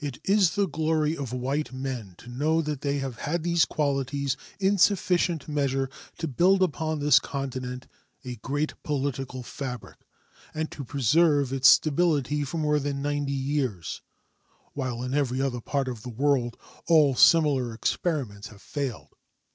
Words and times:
It 0.00 0.18
is 0.22 0.50
the 0.54 0.68
glory 0.68 1.16
of 1.16 1.32
white 1.32 1.72
men 1.72 2.14
to 2.18 2.28
know 2.28 2.60
that 2.60 2.82
they 2.82 2.98
have 2.98 3.20
had 3.20 3.42
these 3.42 3.64
qualities 3.64 4.36
in 4.60 4.76
sufficient 4.76 5.48
measure 5.48 5.88
to 6.18 6.28
build 6.28 6.62
upon 6.62 6.98
this 7.00 7.18
continent 7.18 7.86
a 8.22 8.36
great 8.36 8.74
political 8.82 9.42
fabric 9.42 9.96
and 10.52 10.70
to 10.72 10.84
preserve 10.84 11.54
its 11.54 11.68
stability 11.68 12.44
for 12.44 12.58
more 12.58 12.78
than 12.78 13.00
ninety 13.00 13.32
years, 13.32 14.02
while 14.74 15.02
in 15.02 15.14
every 15.14 15.40
other 15.40 15.62
part 15.62 15.88
of 15.88 16.02
the 16.02 16.10
world 16.10 16.58
all 16.86 17.14
similar 17.14 17.72
experiments 17.72 18.48
have 18.48 18.60
failed. 18.60 19.14